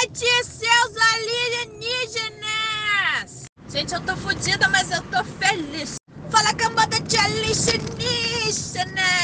noite, 0.00 0.24
seus 0.44 0.96
alienígenas! 1.14 3.44
Gente, 3.68 3.94
eu 3.94 4.00
tô 4.00 4.16
fodida, 4.16 4.66
mas 4.68 4.90
eu 4.90 5.02
tô 5.04 5.22
feliz. 5.24 5.94
Fala 6.30 6.52
cambada 6.54 6.98
de 7.00 7.18
alienígenas! 7.18 9.19